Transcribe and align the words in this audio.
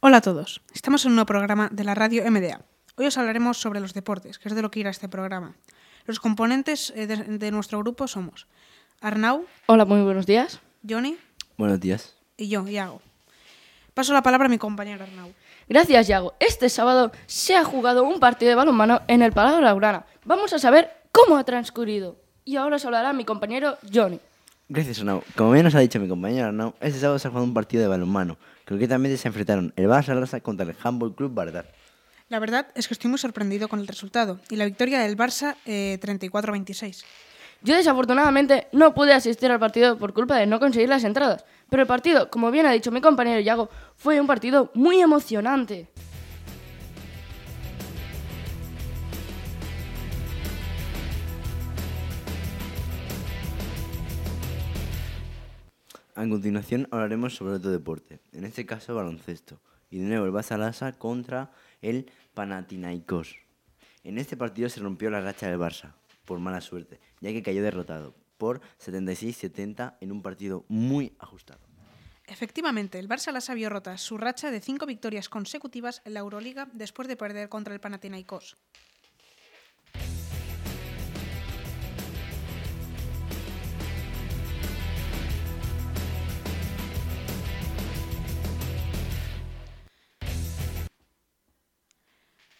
Hola 0.00 0.18
a 0.18 0.20
todos, 0.22 0.60
estamos 0.72 1.04
en 1.04 1.10
un 1.10 1.16
nuevo 1.16 1.26
programa 1.26 1.68
de 1.70 1.84
la 1.84 1.94
radio 1.94 2.28
MDA. 2.30 2.62
Hoy 2.96 3.06
os 3.06 3.18
hablaremos 3.18 3.58
sobre 3.58 3.80
los 3.80 3.92
deportes, 3.94 4.38
que 4.38 4.48
es 4.48 4.54
de 4.54 4.62
lo 4.62 4.70
que 4.70 4.80
irá 4.80 4.90
este 4.90 5.08
programa. 5.08 5.54
Los 6.06 6.20
componentes 6.20 6.92
eh, 6.96 7.06
de, 7.06 7.16
de 7.16 7.50
nuestro 7.50 7.78
grupo 7.80 8.08
somos 8.08 8.46
Arnau, 9.00 9.44
Hola, 9.66 9.84
muy 9.84 10.00
buenos 10.02 10.26
días. 10.26 10.60
Johnny 10.88 11.16
Buenos 11.58 11.80
días. 11.80 12.16
y 12.36 12.48
yo, 12.48 12.66
Iago. 12.66 13.02
Paso 13.94 14.12
la 14.14 14.22
palabra 14.22 14.46
a 14.46 14.50
mi 14.50 14.58
compañero 14.58 15.04
Arnau. 15.04 15.32
Gracias, 15.68 16.08
Yago. 16.08 16.34
Este 16.40 16.68
sábado 16.68 17.12
se 17.26 17.54
ha 17.56 17.64
jugado 17.64 18.02
un 18.04 18.18
partido 18.18 18.48
de 18.48 18.54
balonmano 18.56 19.02
en 19.08 19.22
el 19.22 19.32
Palau 19.32 19.60
Laurana. 19.60 20.04
Vamos 20.24 20.52
a 20.52 20.58
saber 20.58 20.90
cómo 21.12 21.36
ha 21.36 21.44
transcurrido. 21.44 22.16
Y 22.44 22.56
ahora 22.56 22.76
os 22.76 22.84
hablará 22.84 23.12
mi 23.12 23.24
compañero 23.24 23.76
Johnny. 23.92 24.18
Gracias, 24.72 25.00
Arnau. 25.00 25.24
Como 25.34 25.50
bien 25.50 25.64
nos 25.64 25.74
ha 25.74 25.80
dicho 25.80 25.98
mi 25.98 26.06
compañero 26.06 26.46
Arnau, 26.46 26.74
este 26.80 27.00
sábado 27.00 27.18
se 27.18 27.26
ha 27.26 27.30
jugado 27.32 27.44
un 27.44 27.52
partido 27.52 27.82
de 27.82 27.88
balonmano. 27.88 28.38
Concretamente 28.64 29.16
se 29.16 29.26
enfrentaron 29.26 29.72
el 29.74 29.88
Barça 29.88 30.14
Lassa 30.14 30.38
contra 30.38 30.64
el 30.64 30.76
Handball 30.80 31.12
Club 31.12 31.34
Bardar. 31.34 31.72
La 32.28 32.38
verdad 32.38 32.68
es 32.76 32.86
que 32.86 32.94
estoy 32.94 33.10
muy 33.10 33.18
sorprendido 33.18 33.66
con 33.66 33.80
el 33.80 33.88
resultado 33.88 34.38
y 34.48 34.54
la 34.54 34.66
victoria 34.66 35.00
del 35.00 35.16
Barça 35.16 35.56
eh, 35.66 35.98
34-26. 36.00 37.02
Yo 37.62 37.74
desafortunadamente 37.74 38.68
no 38.70 38.94
pude 38.94 39.12
asistir 39.12 39.50
al 39.50 39.58
partido 39.58 39.98
por 39.98 40.14
culpa 40.14 40.36
de 40.36 40.46
no 40.46 40.60
conseguir 40.60 40.88
las 40.88 41.02
entradas. 41.02 41.44
Pero 41.68 41.82
el 41.82 41.88
partido, 41.88 42.30
como 42.30 42.52
bien 42.52 42.66
ha 42.66 42.70
dicho 42.70 42.92
mi 42.92 43.00
compañero 43.00 43.40
Yago, 43.40 43.70
fue 43.96 44.20
un 44.20 44.28
partido 44.28 44.70
muy 44.74 45.00
emocionante. 45.00 45.88
A 56.20 56.28
continuación 56.28 56.86
hablaremos 56.90 57.34
sobre 57.34 57.54
otro 57.54 57.70
deporte, 57.70 58.20
en 58.32 58.44
este 58.44 58.66
caso 58.66 58.94
baloncesto. 58.94 59.58
Y 59.88 60.00
de 60.00 60.04
nuevo 60.04 60.26
el 60.26 60.32
Barça 60.32 60.98
contra 60.98 61.50
el 61.80 62.10
Panathinaikos. 62.34 63.38
En 64.04 64.18
este 64.18 64.36
partido 64.36 64.68
se 64.68 64.80
rompió 64.80 65.08
la 65.08 65.22
racha 65.22 65.48
del 65.48 65.58
Barça, 65.58 65.94
por 66.26 66.38
mala 66.38 66.60
suerte, 66.60 67.00
ya 67.22 67.30
que 67.30 67.42
cayó 67.42 67.62
derrotado 67.62 68.14
por 68.36 68.60
76-70 68.84 69.96
en 69.98 70.12
un 70.12 70.20
partido 70.20 70.66
muy 70.68 71.14
ajustado. 71.20 71.60
Efectivamente, 72.26 72.98
el 72.98 73.08
Barça 73.08 73.32
las 73.32 73.48
vio 73.54 73.70
rota 73.70 73.96
su 73.96 74.18
racha 74.18 74.50
de 74.50 74.60
cinco 74.60 74.84
victorias 74.84 75.30
consecutivas 75.30 76.02
en 76.04 76.12
la 76.12 76.20
Euroliga 76.20 76.68
después 76.74 77.08
de 77.08 77.16
perder 77.16 77.48
contra 77.48 77.72
el 77.72 77.80
Panathinaikos. 77.80 78.58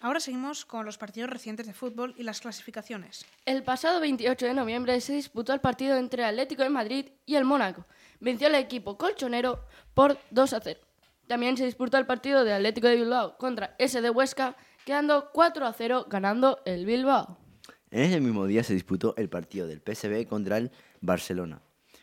Ahora 0.02 0.18
seguimos 0.18 0.64
con 0.64 0.86
los 0.86 0.96
partidos 0.96 1.28
recientes 1.28 1.66
de 1.66 1.74
fútbol 1.74 2.14
y 2.16 2.22
las 2.22 2.40
clasificaciones. 2.40 3.26
El 3.44 3.62
pasado 3.62 4.00
28 4.00 4.46
de 4.46 4.54
noviembre 4.54 4.98
se 5.02 5.12
disputó 5.12 5.52
el 5.52 5.60
partido 5.60 5.98
entre 5.98 6.24
Atlético 6.24 6.62
de 6.62 6.70
Madrid 6.70 7.06
y 7.26 7.34
el 7.34 7.44
Mónaco. 7.44 7.84
Venció 8.18 8.46
al 8.46 8.54
equipo 8.54 8.96
colchonero 8.96 9.60
por 9.92 10.16
2 10.30 10.54
a 10.54 10.60
0. 10.62 10.80
También 11.26 11.58
se 11.58 11.66
disputó 11.66 11.98
el 11.98 12.06
partido 12.06 12.44
de 12.44 12.54
Atlético 12.54 12.88
de 12.88 12.96
Bilbao 12.96 13.36
contra 13.36 13.74
S 13.78 14.00
de 14.00 14.08
Huesca, 14.08 14.56
quedando 14.86 15.28
4 15.34 15.66
a 15.66 15.72
0 15.74 16.06
ganando 16.08 16.60
el 16.64 16.86
Bilbao. 16.86 17.36
En 17.90 18.00
ese 18.04 18.20
mismo 18.20 18.46
día 18.46 18.64
se 18.64 18.72
disputó 18.72 19.14
el 19.18 19.28
partido 19.28 19.66
del 19.66 19.82
PSV 19.82 20.26
contra 20.26 20.56
el 20.56 20.70
Barcelona. 21.02 21.60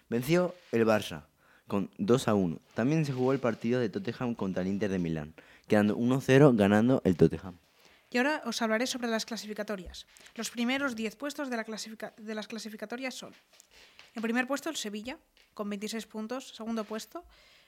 Venció 0.08 0.54
el 0.72 0.86
Barça 0.86 1.26
con 1.68 1.90
2 1.98 2.28
a 2.28 2.36
1. 2.36 2.60
También 2.76 3.06
se 3.06 3.14
jugó 3.14 3.34
el 3.34 3.40
partido 3.40 3.80
de 3.80 3.90
Tottenham 3.90 4.36
contra 4.36 4.62
el 4.62 4.68
Inter 4.68 4.92
de 4.92 5.00
Milán, 5.00 5.34
quedando 5.68 5.98
1-0 5.98 6.56
ganando 6.56 7.02
el 7.04 7.18
Tottenham. 7.18 7.58
Y 8.10 8.18
ahora 8.18 8.42
os 8.46 8.62
hablaré 8.62 8.88
sobre 8.88 9.08
las 9.08 9.26
clasificatorias. 9.26 10.08
Los 10.36 10.50
primeros 10.50 10.96
10 10.96 11.16
puestos 11.18 11.50
de, 11.50 12.36
las 12.36 12.48
clasificatorias 12.48 13.14
son: 13.14 13.34
en 14.16 14.22
primer 14.22 14.48
puesto 14.48 14.70
el 14.70 14.78
Sevilla, 14.78 15.18
con 15.54 15.70
26 15.70 16.06
puntos. 16.08 16.56
Segundo 16.56 16.84
puesto 16.84 17.26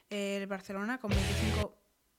el 0.09 0.47
Barcelona, 0.47 0.97
con 0.97 1.11
25, 1.11 1.75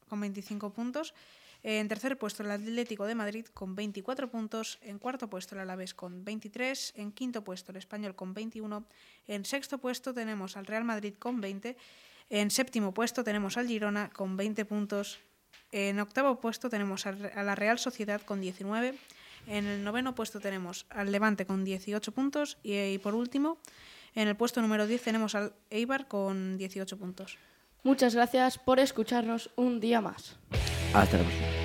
con 0.08 0.20
25 0.20 0.72
puntos. 0.72 1.14
En 1.62 1.88
tercer 1.88 2.16
puesto 2.16 2.42
el 2.42 2.50
Atlético 2.50 3.06
de 3.06 3.14
Madrid, 3.14 3.46
con 3.52 3.74
24 3.74 4.30
puntos. 4.30 4.78
En 4.82 4.98
cuarto 4.98 5.28
puesto 5.28 5.54
el 5.54 5.60
Alavés, 5.60 5.94
con 5.94 6.24
23. 6.24 6.94
En 6.96 7.12
quinto 7.12 7.44
puesto 7.44 7.72
el 7.72 7.76
Español, 7.76 8.14
con 8.14 8.32
21. 8.32 8.86
En 9.28 9.44
sexto 9.44 9.78
puesto 9.78 10.14
tenemos 10.14 10.56
al 10.56 10.66
Real 10.66 10.84
Madrid, 10.84 11.14
con 11.18 11.40
20. 11.40 11.76
En 12.30 12.50
séptimo 12.50 12.94
puesto 12.94 13.24
tenemos 13.24 13.56
al 13.56 13.66
Girona, 13.66 14.10
con 14.10 14.36
20 14.36 14.64
puntos. 14.64 15.20
En 15.72 16.00
octavo 16.00 16.40
puesto 16.40 16.68
tenemos 16.68 17.06
a 17.06 17.12
la 17.42 17.54
Real 17.54 17.78
Sociedad 17.78 18.20
con 18.22 18.40
19. 18.40 18.94
En 19.46 19.66
el 19.66 19.84
noveno 19.84 20.14
puesto 20.14 20.40
tenemos 20.40 20.86
al 20.90 21.12
Levante 21.12 21.46
con 21.46 21.64
18 21.64 22.12
puntos. 22.12 22.58
Y, 22.62 22.76
y 22.76 22.98
por 22.98 23.14
último, 23.14 23.58
en 24.14 24.28
el 24.28 24.36
puesto 24.36 24.60
número 24.60 24.86
10 24.86 25.02
tenemos 25.02 25.34
al 25.34 25.52
Eibar 25.70 26.08
con 26.08 26.58
18 26.58 26.98
puntos. 26.98 27.38
Muchas 27.82 28.14
gracias 28.14 28.58
por 28.58 28.78
escucharnos 28.78 29.50
un 29.56 29.80
día 29.80 30.00
más. 30.00 30.36
Hasta 30.92 31.18
la 31.18 31.24
próxima. 31.24 31.59